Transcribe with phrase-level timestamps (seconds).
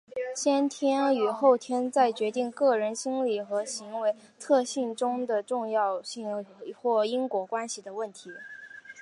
[0.35, 6.43] 先天与后天在决定个人心理和行为特性中的重要性
[6.81, 8.31] 或因果关系的问题。